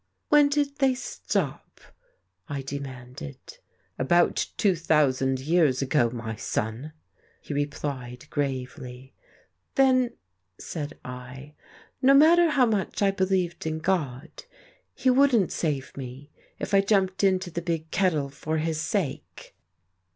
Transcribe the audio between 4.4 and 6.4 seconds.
two thousand years ago, my